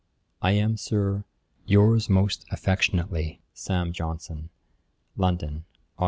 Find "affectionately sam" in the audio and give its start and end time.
2.49-3.93